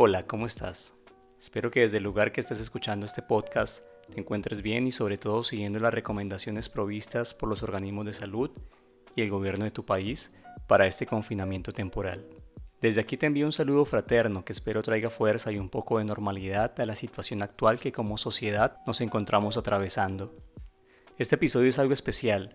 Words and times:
Hola, 0.00 0.28
¿cómo 0.28 0.46
estás? 0.46 0.94
Espero 1.40 1.72
que 1.72 1.80
desde 1.80 1.96
el 1.96 2.04
lugar 2.04 2.30
que 2.30 2.40
estés 2.40 2.60
escuchando 2.60 3.04
este 3.04 3.20
podcast 3.20 3.84
te 4.08 4.20
encuentres 4.20 4.62
bien 4.62 4.86
y 4.86 4.92
sobre 4.92 5.18
todo 5.18 5.42
siguiendo 5.42 5.80
las 5.80 5.92
recomendaciones 5.92 6.68
provistas 6.68 7.34
por 7.34 7.48
los 7.48 7.64
organismos 7.64 8.06
de 8.06 8.12
salud 8.12 8.52
y 9.16 9.22
el 9.22 9.30
gobierno 9.30 9.64
de 9.64 9.72
tu 9.72 9.84
país 9.84 10.32
para 10.68 10.86
este 10.86 11.04
confinamiento 11.04 11.72
temporal. 11.72 12.24
Desde 12.80 13.00
aquí 13.00 13.16
te 13.16 13.26
envío 13.26 13.44
un 13.44 13.50
saludo 13.50 13.84
fraterno 13.84 14.44
que 14.44 14.52
espero 14.52 14.82
traiga 14.82 15.10
fuerza 15.10 15.50
y 15.50 15.58
un 15.58 15.68
poco 15.68 15.98
de 15.98 16.04
normalidad 16.04 16.78
a 16.80 16.86
la 16.86 16.94
situación 16.94 17.42
actual 17.42 17.80
que 17.80 17.90
como 17.90 18.18
sociedad 18.18 18.78
nos 18.86 19.00
encontramos 19.00 19.56
atravesando. 19.56 20.32
Este 21.18 21.34
episodio 21.34 21.70
es 21.70 21.80
algo 21.80 21.92
especial, 21.92 22.54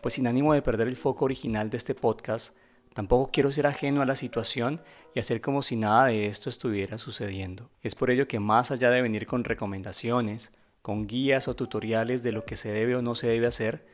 pues 0.00 0.14
sin 0.14 0.26
ánimo 0.26 0.54
de 0.54 0.62
perder 0.62 0.88
el 0.88 0.96
foco 0.96 1.26
original 1.26 1.68
de 1.68 1.76
este 1.76 1.94
podcast, 1.94 2.56
tampoco 2.94 3.30
quiero 3.32 3.52
ser 3.52 3.66
ajeno 3.66 4.02
a 4.02 4.06
la 4.06 4.16
situación 4.16 4.80
y 5.14 5.20
hacer 5.20 5.40
como 5.40 5.62
si 5.62 5.76
nada 5.76 6.06
de 6.06 6.26
esto 6.26 6.48
estuviera 6.48 6.98
sucediendo. 6.98 7.70
Es 7.82 7.94
por 7.94 8.10
ello 8.10 8.28
que 8.28 8.40
más 8.40 8.70
allá 8.70 8.90
de 8.90 9.02
venir 9.02 9.26
con 9.26 9.44
recomendaciones, 9.44 10.52
con 10.82 11.06
guías 11.06 11.48
o 11.48 11.56
tutoriales 11.56 12.22
de 12.22 12.32
lo 12.32 12.44
que 12.44 12.56
se 12.56 12.70
debe 12.70 12.96
o 12.96 13.02
no 13.02 13.14
se 13.14 13.28
debe 13.28 13.46
hacer, 13.46 13.86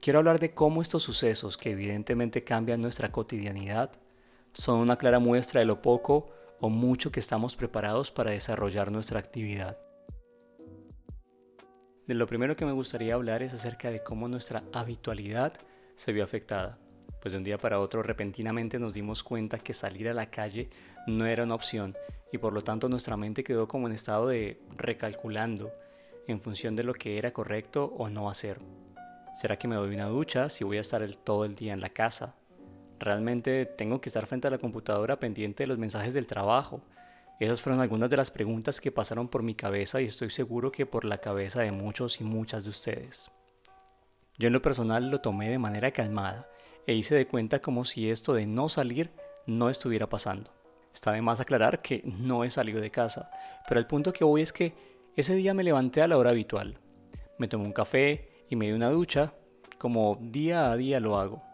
quiero 0.00 0.18
hablar 0.18 0.40
de 0.40 0.52
cómo 0.52 0.82
estos 0.82 1.02
sucesos 1.02 1.56
que 1.56 1.72
evidentemente 1.72 2.44
cambian 2.44 2.82
nuestra 2.82 3.12
cotidianidad 3.12 3.92
son 4.52 4.80
una 4.80 4.96
clara 4.96 5.18
muestra 5.18 5.60
de 5.60 5.66
lo 5.66 5.80
poco 5.80 6.30
o 6.60 6.68
mucho 6.68 7.12
que 7.12 7.20
estamos 7.20 7.56
preparados 7.56 8.10
para 8.10 8.32
desarrollar 8.32 8.90
nuestra 8.90 9.18
actividad. 9.18 9.78
De 12.06 12.14
lo 12.14 12.26
primero 12.26 12.56
que 12.56 12.66
me 12.66 12.72
gustaría 12.72 13.14
hablar 13.14 13.42
es 13.42 13.54
acerca 13.54 13.90
de 13.90 14.00
cómo 14.00 14.26
nuestra 14.26 14.64
habitualidad 14.72 15.52
se 15.94 16.12
vio 16.12 16.24
afectada, 16.24 16.78
pues 17.20 17.32
de 17.32 17.38
un 17.38 17.44
día 17.44 17.58
para 17.58 17.80
otro 17.80 18.02
repentinamente 18.02 18.78
nos 18.78 18.94
dimos 18.94 19.22
cuenta 19.22 19.58
que 19.58 19.74
salir 19.74 20.08
a 20.08 20.14
la 20.14 20.30
calle 20.30 20.70
no 21.06 21.26
era 21.26 21.44
una 21.44 21.54
opción 21.54 21.96
y 22.32 22.38
por 22.38 22.52
lo 22.52 22.62
tanto 22.62 22.88
nuestra 22.88 23.16
mente 23.16 23.44
quedó 23.44 23.66
como 23.68 23.86
en 23.86 23.94
estado 23.94 24.28
de 24.28 24.60
recalculando 24.76 25.72
en 26.26 26.40
función 26.40 26.76
de 26.76 26.84
lo 26.84 26.94
que 26.94 27.18
era 27.18 27.32
correcto 27.32 27.92
o 27.96 28.08
no 28.08 28.30
hacer. 28.30 28.60
¿Será 29.34 29.56
que 29.56 29.68
me 29.68 29.76
doy 29.76 29.94
una 29.94 30.06
ducha 30.06 30.48
si 30.48 30.64
voy 30.64 30.78
a 30.78 30.82
estar 30.82 31.04
todo 31.14 31.44
el 31.44 31.54
día 31.54 31.72
en 31.72 31.80
la 31.80 31.90
casa? 31.90 32.34
¿Realmente 32.98 33.64
tengo 33.64 34.00
que 34.00 34.08
estar 34.08 34.26
frente 34.26 34.48
a 34.48 34.50
la 34.50 34.58
computadora 34.58 35.18
pendiente 35.18 35.62
de 35.62 35.68
los 35.68 35.78
mensajes 35.78 36.14
del 36.14 36.26
trabajo? 36.26 36.82
Esas 37.38 37.60
fueron 37.62 37.80
algunas 37.80 38.10
de 38.10 38.18
las 38.18 38.30
preguntas 38.30 38.80
que 38.80 38.92
pasaron 38.92 39.28
por 39.28 39.42
mi 39.42 39.54
cabeza 39.54 40.00
y 40.00 40.04
estoy 40.04 40.30
seguro 40.30 40.70
que 40.70 40.84
por 40.84 41.06
la 41.06 41.18
cabeza 41.18 41.62
de 41.62 41.72
muchos 41.72 42.20
y 42.20 42.24
muchas 42.24 42.64
de 42.64 42.70
ustedes. 42.70 43.30
Yo 44.36 44.48
en 44.48 44.52
lo 44.52 44.60
personal 44.60 45.10
lo 45.10 45.20
tomé 45.20 45.48
de 45.48 45.58
manera 45.58 45.90
calmada 45.90 46.46
e 46.90 46.94
hice 46.94 47.14
de 47.14 47.28
cuenta 47.28 47.60
como 47.60 47.84
si 47.84 48.10
esto 48.10 48.32
de 48.32 48.48
no 48.48 48.68
salir 48.68 49.12
no 49.46 49.70
estuviera 49.70 50.08
pasando. 50.08 50.52
Está 50.92 51.12
de 51.12 51.22
más 51.22 51.38
aclarar 51.38 51.82
que 51.82 52.02
no 52.04 52.42
he 52.42 52.50
salido 52.50 52.80
de 52.80 52.90
casa, 52.90 53.30
pero 53.68 53.78
el 53.78 53.86
punto 53.86 54.12
que 54.12 54.24
voy 54.24 54.42
es 54.42 54.52
que 54.52 54.74
ese 55.14 55.36
día 55.36 55.54
me 55.54 55.62
levanté 55.62 56.02
a 56.02 56.08
la 56.08 56.18
hora 56.18 56.30
habitual. 56.30 56.80
Me 57.38 57.46
tomé 57.46 57.64
un 57.64 57.72
café 57.72 58.44
y 58.50 58.56
me 58.56 58.66
di 58.66 58.72
una 58.72 58.90
ducha, 58.90 59.34
como 59.78 60.18
día 60.20 60.72
a 60.72 60.76
día 60.76 60.98
lo 60.98 61.16
hago. 61.16 61.44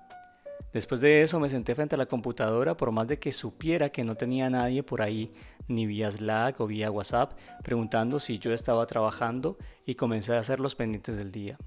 Después 0.72 1.02
de 1.02 1.20
eso 1.20 1.38
me 1.38 1.50
senté 1.50 1.74
frente 1.74 1.96
a 1.96 1.98
la 1.98 2.06
computadora 2.06 2.74
por 2.74 2.90
más 2.90 3.06
de 3.06 3.18
que 3.18 3.30
supiera 3.30 3.90
que 3.90 4.04
no 4.04 4.14
tenía 4.14 4.48
nadie 4.48 4.82
por 4.82 5.02
ahí, 5.02 5.32
ni 5.68 5.84
vía 5.84 6.10
Slack 6.10 6.58
o 6.60 6.66
vía 6.66 6.90
WhatsApp, 6.90 7.38
preguntando 7.62 8.20
si 8.20 8.38
yo 8.38 8.54
estaba 8.54 8.86
trabajando 8.86 9.58
y 9.84 9.96
comencé 9.96 10.34
a 10.34 10.38
hacer 10.38 10.60
los 10.60 10.74
pendientes 10.74 11.18
del 11.18 11.30
día. 11.30 11.58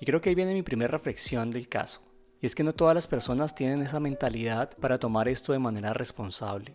Y 0.00 0.06
creo 0.06 0.20
que 0.20 0.28
ahí 0.28 0.36
viene 0.36 0.54
mi 0.54 0.62
primera 0.62 0.92
reflexión 0.92 1.50
del 1.50 1.68
caso. 1.68 2.11
Y 2.42 2.46
es 2.46 2.56
que 2.56 2.64
no 2.64 2.74
todas 2.74 2.96
las 2.96 3.06
personas 3.06 3.54
tienen 3.54 3.82
esa 3.82 4.00
mentalidad 4.00 4.76
para 4.78 4.98
tomar 4.98 5.28
esto 5.28 5.52
de 5.52 5.60
manera 5.60 5.92
responsable. 5.92 6.74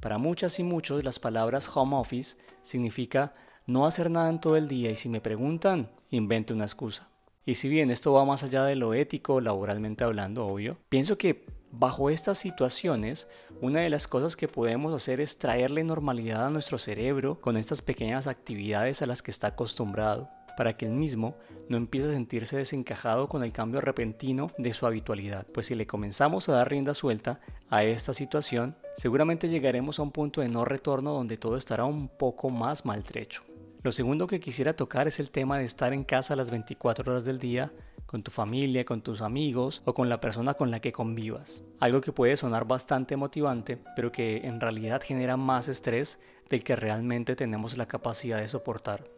Para 0.00 0.18
muchas 0.18 0.58
y 0.58 0.64
muchos 0.64 1.04
las 1.04 1.20
palabras 1.20 1.70
home 1.72 1.94
office 1.96 2.36
significa 2.64 3.32
no 3.64 3.86
hacer 3.86 4.10
nada 4.10 4.28
en 4.28 4.40
todo 4.40 4.56
el 4.56 4.66
día 4.66 4.90
y 4.90 4.96
si 4.96 5.08
me 5.08 5.20
preguntan, 5.20 5.88
invente 6.10 6.52
una 6.52 6.64
excusa. 6.64 7.08
Y 7.46 7.54
si 7.54 7.68
bien 7.68 7.92
esto 7.92 8.12
va 8.12 8.24
más 8.24 8.42
allá 8.42 8.64
de 8.64 8.74
lo 8.74 8.92
ético, 8.92 9.40
laboralmente 9.40 10.02
hablando, 10.02 10.46
obvio, 10.46 10.78
pienso 10.88 11.16
que 11.16 11.46
bajo 11.70 12.10
estas 12.10 12.38
situaciones, 12.38 13.28
una 13.60 13.82
de 13.82 13.90
las 13.90 14.08
cosas 14.08 14.34
que 14.34 14.48
podemos 14.48 14.92
hacer 14.92 15.20
es 15.20 15.38
traerle 15.38 15.84
normalidad 15.84 16.46
a 16.46 16.50
nuestro 16.50 16.76
cerebro 16.76 17.40
con 17.40 17.56
estas 17.56 17.82
pequeñas 17.82 18.26
actividades 18.26 19.00
a 19.00 19.06
las 19.06 19.22
que 19.22 19.30
está 19.30 19.48
acostumbrado, 19.48 20.28
para 20.56 20.76
que 20.76 20.86
el 20.86 20.92
mismo 20.92 21.36
no 21.68 21.76
empiece 21.76 22.08
a 22.08 22.12
sentirse 22.12 22.56
desencajado 22.56 23.28
con 23.28 23.42
el 23.42 23.52
cambio 23.52 23.80
repentino 23.80 24.48
de 24.58 24.72
su 24.72 24.86
habitualidad. 24.86 25.46
Pues 25.52 25.66
si 25.66 25.74
le 25.74 25.86
comenzamos 25.86 26.48
a 26.48 26.52
dar 26.52 26.70
rienda 26.70 26.94
suelta 26.94 27.40
a 27.70 27.84
esta 27.84 28.12
situación, 28.12 28.76
seguramente 28.96 29.48
llegaremos 29.48 29.98
a 29.98 30.02
un 30.02 30.12
punto 30.12 30.40
de 30.40 30.48
no 30.48 30.64
retorno 30.64 31.12
donde 31.12 31.36
todo 31.36 31.56
estará 31.56 31.84
un 31.84 32.08
poco 32.08 32.50
más 32.50 32.84
maltrecho. 32.84 33.42
Lo 33.82 33.92
segundo 33.92 34.26
que 34.26 34.40
quisiera 34.40 34.74
tocar 34.74 35.08
es 35.08 35.20
el 35.20 35.30
tema 35.30 35.58
de 35.58 35.64
estar 35.64 35.92
en 35.92 36.04
casa 36.04 36.36
las 36.36 36.50
24 36.50 37.12
horas 37.12 37.24
del 37.26 37.38
día 37.38 37.70
con 38.06 38.22
tu 38.22 38.30
familia, 38.30 38.84
con 38.84 39.02
tus 39.02 39.20
amigos 39.20 39.82
o 39.84 39.92
con 39.92 40.08
la 40.08 40.20
persona 40.20 40.54
con 40.54 40.70
la 40.70 40.80
que 40.80 40.92
convivas. 40.92 41.64
Algo 41.80 42.00
que 42.00 42.12
puede 42.12 42.36
sonar 42.36 42.64
bastante 42.64 43.16
motivante, 43.16 43.78
pero 43.96 44.12
que 44.12 44.38
en 44.46 44.60
realidad 44.60 45.02
genera 45.04 45.36
más 45.36 45.68
estrés 45.68 46.18
del 46.48 46.62
que 46.62 46.76
realmente 46.76 47.36
tenemos 47.36 47.76
la 47.76 47.86
capacidad 47.86 48.38
de 48.38 48.48
soportar. 48.48 49.13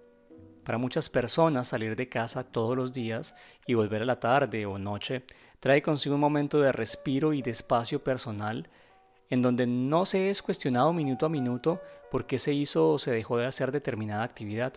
Para 0.67 0.79
muchas 0.79 1.09
personas 1.09 1.69
salir 1.69 1.95
de 1.95 2.09
casa 2.09 2.43
todos 2.43 2.77
los 2.77 2.93
días 2.93 3.37
y 3.69 3.75
volver 3.75 4.03
a 4.03 4.05
la 4.05 4.19
tarde 4.19 4.67
o 4.67 4.79
noche 4.79 5.23
trae 5.61 5.81
consigo 5.81 6.17
un 6.17 6.21
momento 6.21 6.61
de 6.61 6.73
respiro 6.73 7.33
y 7.33 7.41
de 7.41 7.53
espacio 7.53 8.03
personal 8.03 8.69
en 9.31 9.43
donde 9.43 9.69
no 9.69 10.05
se 10.07 10.29
es 10.29 10.43
cuestionado 10.43 10.93
minuto 10.93 11.25
a 11.25 11.29
minuto 11.29 11.81
por 12.11 12.27
qué 12.27 12.39
se 12.39 12.53
hizo 12.53 12.91
o 12.91 12.99
se 12.99 13.13
dejó 13.13 13.39
de 13.39 13.47
hacer 13.47 13.71
determinada 13.71 14.25
actividad. 14.25 14.73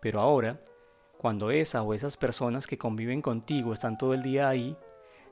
Pero 0.00 0.20
ahora, 0.20 0.62
cuando 1.18 1.50
esa 1.50 1.82
o 1.82 1.92
esas 1.92 2.16
personas 2.16 2.66
que 2.66 2.78
conviven 2.78 3.20
contigo 3.20 3.74
están 3.74 3.98
todo 3.98 4.14
el 4.14 4.22
día 4.22 4.48
ahí, 4.48 4.74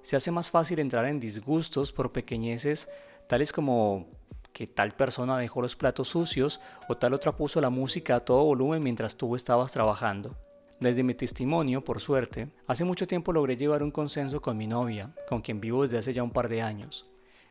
se 0.03 0.17
hace 0.17 0.31
más 0.31 0.51
fácil 0.51 0.79
entrar 0.79 1.07
en 1.07 1.21
disgustos 1.21 1.91
por 1.91 2.13
pequeñeces 2.13 2.87
tales 3.29 3.51
como 3.51 4.09
que 4.53 4.67
tal 4.67 4.93
persona 4.93 5.39
dejó 5.39 5.63
los 5.63 5.77
platos 5.77 6.09
sucios 6.09 6.61
o 6.89 6.97
tal 6.97 7.15
otra 7.15 7.37
puso 7.37 7.61
la 7.61 7.71
música 7.71 8.17
a 8.17 8.21
todo 8.21 8.45
volumen 8.45 8.83
mientras 8.83 9.17
tú 9.17 9.35
estabas 9.37 9.73
trabajando. 9.73 10.37
Desde 10.81 11.03
mi 11.03 11.15
testimonio, 11.15 11.85
por 11.85 12.01
suerte, 12.01 12.49
hace 12.67 12.85
mucho 12.85 13.07
tiempo 13.07 13.33
logré 13.33 13.57
llevar 13.57 13.83
un 13.83 13.91
consenso 13.91 14.43
con 14.43 14.57
mi 14.57 14.67
novia, 14.67 15.13
con 15.29 15.41
quien 15.41 15.61
vivo 15.61 15.83
desde 15.83 15.99
hace 15.99 16.13
ya 16.13 16.23
un 16.23 16.33
par 16.33 16.49
de 16.49 16.63
años 16.63 17.07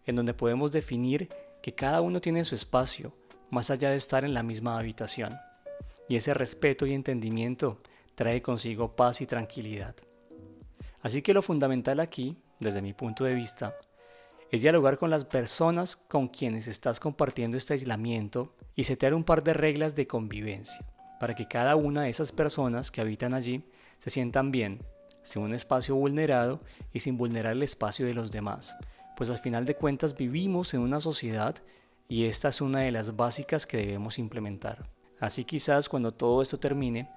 en 0.06 0.16
donde 0.16 0.34
podemos 0.34 0.72
definir 0.72 1.30
que 1.62 1.74
cada 1.74 2.02
uno 2.02 2.22
tiene 2.22 2.44
su 2.44 2.56
espacio, 2.56 3.14
más 3.50 3.70
allá 3.70 3.90
de 3.90 3.98
estar 3.98 4.24
en 4.24 4.34
la 4.34 4.44
misma 4.44 4.78
habitación. 4.78 5.38
Y 6.08 6.16
ese 6.16 6.34
respeto 6.34 6.86
y 6.86 6.94
entendimiento 6.94 7.82
trae 8.16 8.42
consigo 8.42 8.96
paz 8.96 9.22
y 9.22 9.26
tranquilidad. 9.26 9.96
Así 11.02 11.22
que 11.22 11.34
lo 11.34 11.42
fundamental 11.42 12.00
aquí, 12.00 12.38
desde 12.60 12.82
mi 12.82 12.94
punto 12.94 13.24
de 13.24 13.34
vista, 13.34 13.76
es 14.52 14.62
dialogar 14.62 14.98
con 14.98 15.10
las 15.10 15.24
personas 15.24 15.96
con 15.96 16.28
quienes 16.28 16.68
estás 16.68 17.00
compartiendo 17.00 17.58
este 17.58 17.74
aislamiento 17.74 18.54
y 18.76 18.84
setear 18.84 19.14
un 19.14 19.24
par 19.24 19.44
de 19.44 19.54
reglas 19.54 19.96
de 19.96 20.08
convivencia, 20.08 20.86
para 21.20 21.36
que 21.36 21.48
cada 21.48 21.78
una 21.78 22.04
de 22.04 22.10
esas 22.10 22.34
personas 22.34 22.92
que 22.92 23.00
habitan 23.00 23.34
allí 23.34 23.64
se 24.00 24.10
sientan 24.10 24.52
bien, 24.52 24.84
sin 25.24 25.44
un 25.44 25.54
espacio 25.54 25.96
vulnerado 25.96 26.62
y 26.92 27.00
sin 27.00 27.18
vulnerar 27.18 27.54
el 27.54 27.64
espacio 27.64 28.06
de 28.06 28.14
los 28.14 28.30
demás, 28.30 28.76
pues 29.16 29.30
al 29.30 29.38
final 29.38 29.64
de 29.64 29.76
cuentas 29.76 30.18
vivimos 30.18 30.74
en 30.74 30.82
una 30.82 31.00
sociedad 31.00 31.56
y 32.10 32.26
esta 32.26 32.50
es 32.50 32.60
una 32.60 32.82
de 32.82 32.92
las 32.92 33.16
básicas 33.16 33.66
que 33.66 33.78
debemos 33.78 34.20
implementar. 34.20 34.90
Así 35.22 35.46
quizás 35.46 35.88
cuando 35.88 36.12
todo 36.12 36.42
esto 36.42 36.60
termine, 36.60 37.10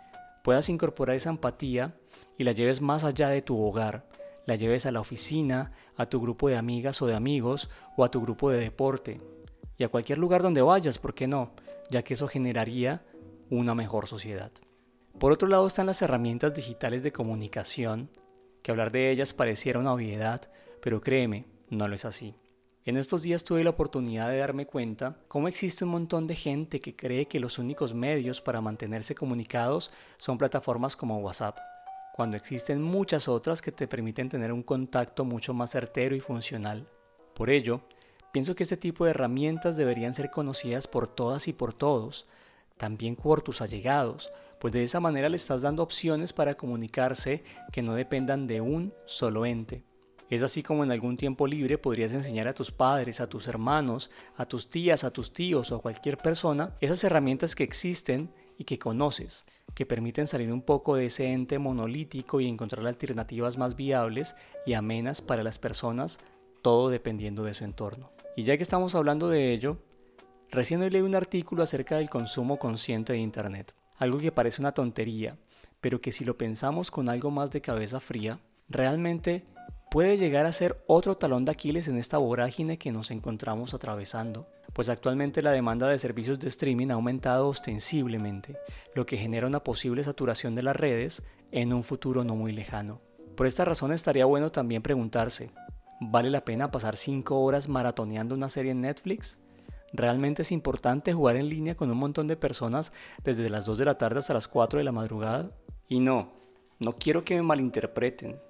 puedas 0.45 0.69
incorporar 0.69 1.16
esa 1.16 1.31
empatía 1.31 1.97
y 2.39 2.45
la 2.45 2.53
lleves 2.53 2.81
más 2.81 3.03
allá 3.03 3.28
de 3.28 3.43
tu 3.43 3.61
hogar, 3.61 4.06
la 4.47 4.56
lleves 4.56 4.87
a 4.87 4.93
la 4.93 5.00
oficina, 5.00 5.72
a 5.97 6.06
tu 6.06 6.21
grupo 6.21 6.49
de 6.49 6.56
amigas 6.56 7.00
o 7.03 7.06
de 7.06 7.15
amigos 7.15 7.71
o 7.97 8.05
a 8.05 8.10
tu 8.10 8.21
grupo 8.21 8.50
de 8.50 8.60
deporte 8.60 9.21
y 9.77 9.84
a 9.84 9.88
cualquier 9.88 10.19
lugar 10.19 10.43
donde 10.43 10.63
vayas, 10.63 10.98
¿por 10.98 11.15
qué 11.15 11.27
no? 11.27 11.53
Ya 11.91 12.03
que 12.03 12.15
eso 12.15 12.28
generaría 12.28 13.04
una 13.51 13.74
mejor 13.74 14.07
sociedad. 14.07 14.53
Por 15.18 15.33
otro 15.33 15.48
lado 15.48 15.66
están 15.66 15.86
las 15.86 16.03
herramientas 16.03 16.54
digitales 16.54 17.03
de 17.03 17.13
comunicación, 17.13 18.10
que 18.63 18.71
hablar 18.71 18.91
de 18.91 19.10
ellas 19.10 19.33
pareciera 19.34 19.78
una 19.78 19.92
obviedad, 19.92 20.51
pero 20.80 21.01
créeme, 21.01 21.45
no 21.71 21.89
lo 21.89 21.95
es 21.95 22.04
así. 22.04 22.34
En 22.84 22.97
estos 22.97 23.22
días 23.22 23.45
tuve 23.45 23.65
la 23.65 23.71
oportunidad 23.71 24.28
de 24.28 24.39
darme 24.39 24.66
cuenta 24.66 25.16
cómo 25.28 25.48
existe 25.48 25.84
un 25.84 25.91
montón 25.91 26.27
de 26.27 26.34
gente 26.34 26.80
que 26.80 26.95
cree 26.95 27.27
que 27.27 27.41
los 27.41 27.59
únicos 27.59 27.95
medios 27.95 28.42
para 28.42 28.60
mantenerse 28.60 29.15
comunicados 29.15 29.91
son 30.18 30.36
plataformas 30.36 30.95
como 30.95 31.18
WhatsApp, 31.18 31.59
cuando 32.15 32.37
existen 32.37 32.81
muchas 32.81 33.27
otras 33.27 33.61
que 33.61 33.72
te 33.72 33.89
permiten 33.89 34.28
tener 34.28 34.53
un 34.53 34.63
contacto 34.63 35.25
mucho 35.25 35.53
más 35.53 35.72
certero 35.72 36.15
y 36.15 36.21
funcional. 36.21 36.87
Por 37.34 37.51
ello, 37.51 37.81
pienso 38.33 38.55
que 38.55 38.63
este 38.63 38.77
tipo 38.77 39.05
de 39.05 39.11
herramientas 39.11 39.77
deberían 39.77 40.15
ser 40.15 40.31
conocidas 40.31 40.87
por 40.87 41.09
todas 41.09 41.49
y 41.49 41.53
por 41.53 41.75
todos, 41.75 42.28
también 42.77 43.16
por 43.16 43.43
tus 43.43 43.61
allegados, 43.61 44.31
pues 44.61 44.72
de 44.72 44.84
esa 44.84 45.01
manera 45.01 45.28
le 45.28 45.34
estás 45.34 45.63
dando 45.63 45.83
opciones 45.83 46.33
para 46.33 46.55
comunicarse 46.55 47.43
que 47.72 47.83
no 47.83 47.95
dependan 47.95 48.47
de 48.47 48.61
un 48.61 48.95
solo 49.07 49.45
ente. 49.45 49.83
Es 50.31 50.45
así 50.45 50.63
como 50.63 50.84
en 50.84 50.93
algún 50.93 51.16
tiempo 51.16 51.49
libre 51.49 51.78
podrías 51.78 52.13
enseñar 52.13 52.47
a 52.47 52.55
tus 52.55 52.71
padres, 52.71 53.21
a 53.21 53.28
tus 53.28 53.49
hermanos, 53.49 54.09
a 54.37 54.47
tus 54.47 54.69
tías, 54.69 55.03
a 55.03 55.11
tus 55.11 55.33
tíos 55.33 55.72
o 55.72 55.77
a 55.77 55.83
cualquier 55.83 56.16
persona 56.16 56.77
esas 56.81 57.03
herramientas 57.03 57.57
que 57.57 57.65
existen 57.65 58.31
y 58.59 58.65
que 58.65 58.78
conoces, 58.78 59.45
que 59.74 59.86
permiten 59.86 60.27
salir 60.27 60.53
un 60.53 60.62
poco 60.62 60.97
de 60.97 61.06
ese 61.06 61.33
ente 61.33 61.59
monolítico 61.59 62.41
y 62.41 62.48
encontrar 62.48 62.86
alternativas 62.86 63.59
más 63.59 63.77
viables 63.77 64.36
y 64.66 64.74
amenas 64.74 65.21
para 65.21 65.42
las 65.42 65.59
personas, 65.59 66.18
todo 66.62 66.91
dependiendo 66.91 67.45
de 67.45 67.54
su 67.54 67.65
entorno. 67.65 68.10
Y 68.36 68.45
ya 68.45 68.56
que 68.56 68.62
estamos 68.62 68.95
hablando 68.95 69.28
de 69.28 69.53
ello, 69.53 69.78
recién 70.51 70.83
hoy 70.83 70.91
leí 70.91 71.03
un 71.03 71.15
artículo 71.15 71.62
acerca 71.62 71.97
del 71.97 72.10
consumo 72.10 72.59
consciente 72.59 73.12
de 73.12 73.18
Internet, 73.18 73.74
algo 73.98 74.18
que 74.18 74.33
parece 74.33 74.62
una 74.62 74.72
tontería, 74.72 75.36
pero 75.80 76.01
que 76.01 76.12
si 76.12 76.24
lo 76.24 76.39
pensamos 76.39 76.91
con 76.91 77.09
algo 77.09 77.30
más 77.30 77.51
de 77.51 77.60
cabeza 77.60 78.01
fría, 78.01 78.39
realmente 78.68 79.45
puede 79.94 80.18
llegar 80.18 80.44
a 80.44 80.50
ser 80.50 80.82
otro 80.88 81.18
talón 81.18 81.44
de 81.44 81.52
Aquiles 81.52 81.86
en 81.86 81.98
esta 81.98 82.18
vorágine 82.18 82.78
que 82.78 82.91
nos 82.91 83.12
encontramos 83.12 83.74
atravesando, 83.74 84.48
pues 84.72 84.88
actualmente 84.88 85.41
la 85.41 85.52
demanda 85.52 85.86
de 85.86 86.00
servicios 86.00 86.41
de 86.41 86.48
streaming 86.48 86.88
ha 86.91 86.94
aumentado 86.94 87.46
ostensiblemente, 87.46 88.56
lo 88.96 89.06
que 89.06 89.16
genera 89.16 89.46
una 89.46 89.62
posible 89.62 90.02
saturación 90.02 90.56
de 90.56 90.64
las 90.64 90.74
redes 90.74 91.22
en 91.52 91.72
un 91.72 91.84
futuro 91.84 92.24
no 92.24 92.34
muy 92.34 92.50
lejano. 92.50 93.00
Por 93.36 93.46
esta 93.46 93.64
razón 93.64 93.92
estaría 93.92 94.24
bueno 94.24 94.50
también 94.50 94.82
preguntarse, 94.82 95.52
¿vale 96.00 96.28
la 96.28 96.44
pena 96.44 96.72
pasar 96.72 96.96
5 96.96 97.41
horas 97.41 97.68
maratoneando 97.68 98.34
una 98.34 98.48
serie 98.48 98.72
en 98.72 98.80
Netflix? 98.80 99.38
¿Realmente 99.92 100.42
es 100.42 100.50
importante 100.50 101.12
jugar 101.12 101.36
en 101.36 101.48
línea 101.48 101.76
con 101.76 101.88
un 101.88 101.98
montón 101.98 102.26
de 102.26 102.36
personas 102.36 102.92
desde 103.22 103.48
las 103.48 103.64
2 103.64 103.78
de 103.78 103.84
la 103.84 103.96
tarde 103.96 104.18
hasta 104.18 104.34
las 104.34 104.48
4 104.48 104.78
de 104.78 104.84
la 104.84 104.91
madrugada? 104.91 105.52
Y 105.86 106.00
no, 106.00 106.32
no 106.80 106.96
quiero 106.96 107.22
que 107.22 107.36
me 107.36 107.42
malinterpreten. 107.42 108.41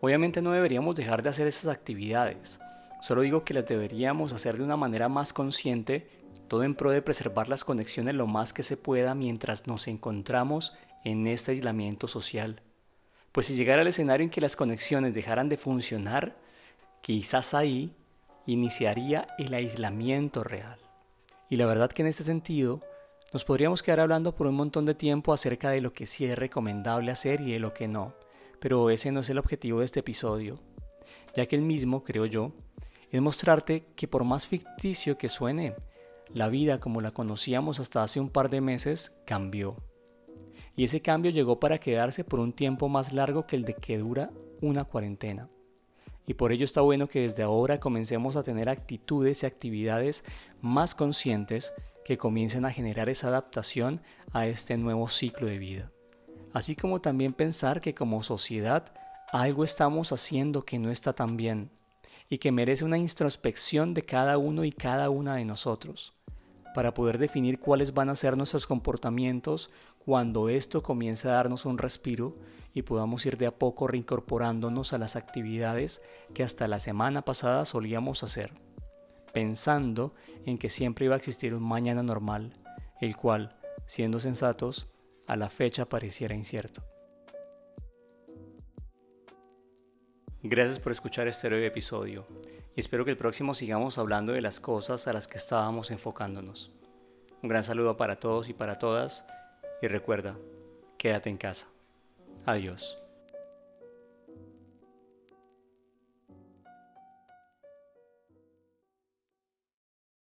Obviamente 0.00 0.42
no 0.42 0.52
deberíamos 0.52 0.94
dejar 0.94 1.22
de 1.22 1.30
hacer 1.30 1.46
esas 1.48 1.66
actividades. 1.66 2.60
Solo 3.00 3.22
digo 3.22 3.44
que 3.44 3.54
las 3.54 3.66
deberíamos 3.66 4.32
hacer 4.32 4.56
de 4.56 4.62
una 4.62 4.76
manera 4.76 5.08
más 5.08 5.32
consciente, 5.32 6.08
todo 6.46 6.62
en 6.62 6.74
pro 6.74 6.92
de 6.92 7.02
preservar 7.02 7.48
las 7.48 7.64
conexiones 7.64 8.14
lo 8.14 8.26
más 8.26 8.52
que 8.52 8.62
se 8.62 8.76
pueda 8.76 9.14
mientras 9.14 9.66
nos 9.66 9.88
encontramos 9.88 10.74
en 11.04 11.26
este 11.26 11.52
aislamiento 11.52 12.06
social. 12.06 12.62
Pues 13.32 13.46
si 13.46 13.56
llegara 13.56 13.82
al 13.82 13.88
escenario 13.88 14.24
en 14.24 14.30
que 14.30 14.40
las 14.40 14.56
conexiones 14.56 15.14
dejaran 15.14 15.48
de 15.48 15.56
funcionar, 15.56 16.36
quizás 17.00 17.54
ahí 17.54 17.92
iniciaría 18.46 19.28
el 19.38 19.52
aislamiento 19.52 20.44
real. 20.44 20.78
Y 21.50 21.56
la 21.56 21.66
verdad 21.66 21.90
que 21.90 22.02
en 22.02 22.08
este 22.08 22.24
sentido, 22.24 22.80
nos 23.32 23.44
podríamos 23.44 23.82
quedar 23.82 24.00
hablando 24.00 24.34
por 24.34 24.46
un 24.46 24.54
montón 24.54 24.86
de 24.86 24.94
tiempo 24.94 25.32
acerca 25.32 25.70
de 25.70 25.80
lo 25.80 25.92
que 25.92 26.06
sí 26.06 26.24
es 26.24 26.38
recomendable 26.38 27.10
hacer 27.10 27.40
y 27.40 27.52
de 27.52 27.58
lo 27.58 27.74
que 27.74 27.88
no 27.88 28.14
pero 28.60 28.90
ese 28.90 29.12
no 29.12 29.20
es 29.20 29.30
el 29.30 29.38
objetivo 29.38 29.80
de 29.80 29.84
este 29.84 30.00
episodio, 30.00 30.58
ya 31.34 31.46
que 31.46 31.56
el 31.56 31.62
mismo, 31.62 32.04
creo 32.04 32.26
yo, 32.26 32.52
es 33.10 33.20
mostrarte 33.22 33.86
que 33.96 34.08
por 34.08 34.24
más 34.24 34.46
ficticio 34.46 35.16
que 35.16 35.28
suene, 35.28 35.74
la 36.32 36.48
vida 36.48 36.78
como 36.78 37.00
la 37.00 37.12
conocíamos 37.12 37.80
hasta 37.80 38.02
hace 38.02 38.20
un 38.20 38.28
par 38.28 38.50
de 38.50 38.60
meses 38.60 39.16
cambió. 39.24 39.76
Y 40.76 40.84
ese 40.84 41.00
cambio 41.00 41.30
llegó 41.30 41.58
para 41.58 41.78
quedarse 41.78 42.24
por 42.24 42.40
un 42.40 42.52
tiempo 42.52 42.88
más 42.88 43.12
largo 43.12 43.46
que 43.46 43.56
el 43.56 43.64
de 43.64 43.74
que 43.74 43.98
dura 43.98 44.30
una 44.60 44.84
cuarentena. 44.84 45.48
Y 46.26 46.34
por 46.34 46.52
ello 46.52 46.64
está 46.64 46.82
bueno 46.82 47.08
que 47.08 47.20
desde 47.20 47.42
ahora 47.42 47.80
comencemos 47.80 48.36
a 48.36 48.42
tener 48.42 48.68
actitudes 48.68 49.42
y 49.42 49.46
actividades 49.46 50.24
más 50.60 50.94
conscientes 50.94 51.72
que 52.04 52.18
comiencen 52.18 52.66
a 52.66 52.70
generar 52.70 53.08
esa 53.08 53.28
adaptación 53.28 54.02
a 54.32 54.46
este 54.46 54.76
nuevo 54.76 55.08
ciclo 55.08 55.46
de 55.46 55.58
vida 55.58 55.90
así 56.52 56.76
como 56.76 57.00
también 57.00 57.32
pensar 57.32 57.80
que 57.80 57.94
como 57.94 58.22
sociedad 58.22 58.92
algo 59.32 59.64
estamos 59.64 60.12
haciendo 60.12 60.64
que 60.64 60.78
no 60.78 60.90
está 60.90 61.12
tan 61.12 61.36
bien 61.36 61.70
y 62.30 62.38
que 62.38 62.52
merece 62.52 62.84
una 62.84 62.98
introspección 62.98 63.94
de 63.94 64.02
cada 64.02 64.38
uno 64.38 64.64
y 64.64 64.72
cada 64.72 65.10
una 65.10 65.36
de 65.36 65.44
nosotros, 65.44 66.14
para 66.74 66.94
poder 66.94 67.18
definir 67.18 67.58
cuáles 67.58 67.94
van 67.94 68.08
a 68.08 68.14
ser 68.14 68.36
nuestros 68.36 68.66
comportamientos 68.66 69.70
cuando 69.98 70.48
esto 70.48 70.82
comience 70.82 71.28
a 71.28 71.32
darnos 71.32 71.66
un 71.66 71.78
respiro 71.78 72.36
y 72.72 72.82
podamos 72.82 73.24
ir 73.26 73.36
de 73.36 73.46
a 73.46 73.58
poco 73.58 73.86
reincorporándonos 73.86 74.92
a 74.92 74.98
las 74.98 75.16
actividades 75.16 76.00
que 76.34 76.42
hasta 76.42 76.68
la 76.68 76.78
semana 76.78 77.22
pasada 77.22 77.64
solíamos 77.64 78.22
hacer, 78.22 78.52
pensando 79.32 80.14
en 80.46 80.58
que 80.58 80.70
siempre 80.70 81.06
iba 81.06 81.14
a 81.14 81.18
existir 81.18 81.54
un 81.54 81.62
mañana 81.62 82.02
normal, 82.02 82.54
el 83.00 83.16
cual, 83.16 83.56
siendo 83.86 84.20
sensatos, 84.20 84.88
a 85.28 85.36
la 85.36 85.48
fecha 85.50 85.84
pareciera 85.84 86.34
incierto. 86.34 86.82
Gracias 90.42 90.78
por 90.78 90.92
escuchar 90.92 91.28
este 91.28 91.48
breve 91.48 91.66
episodio 91.66 92.26
y 92.74 92.80
espero 92.80 93.04
que 93.04 93.10
el 93.10 93.16
próximo 93.16 93.54
sigamos 93.54 93.98
hablando 93.98 94.32
de 94.32 94.40
las 94.40 94.60
cosas 94.60 95.06
a 95.06 95.12
las 95.12 95.28
que 95.28 95.36
estábamos 95.36 95.90
enfocándonos. 95.90 96.72
Un 97.42 97.48
gran 97.48 97.62
saludo 97.62 97.96
para 97.96 98.18
todos 98.18 98.48
y 98.48 98.54
para 98.54 98.78
todas 98.78 99.24
y 99.82 99.88
recuerda, 99.88 100.36
quédate 100.96 101.28
en 101.28 101.36
casa. 101.36 101.68
Adiós. 102.46 102.98